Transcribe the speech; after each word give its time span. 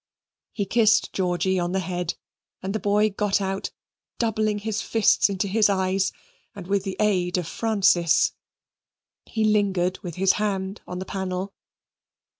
He 0.51 0.65
kissed 0.65 1.13
Georgy 1.13 1.59
on 1.59 1.73
the 1.73 1.79
head, 1.79 2.15
and 2.63 2.73
the 2.73 2.79
boy 2.79 3.11
got 3.11 3.39
out, 3.39 3.69
doubling 4.17 4.57
his 4.57 4.81
fists 4.81 5.29
into 5.29 5.47
his 5.47 5.69
eyes, 5.69 6.11
and 6.55 6.65
with 6.65 6.85
the 6.85 6.97
aid 6.99 7.37
of 7.37 7.47
Francis. 7.47 8.31
He 9.27 9.43
lingered 9.43 9.99
with 9.99 10.15
his 10.15 10.33
hand 10.41 10.81
on 10.87 10.97
the 10.97 11.05
panel. 11.05 11.53